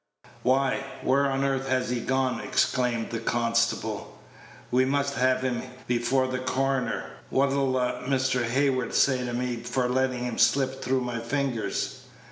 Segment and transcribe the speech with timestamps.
[0.41, 4.17] "Why, where on earth has he gone?" exclaimed the constable.
[4.71, 7.03] "We must have him before the coroner.
[7.29, 8.43] What'll Mr.
[8.43, 12.05] Hayward say to me for letting him slip through my fingers?"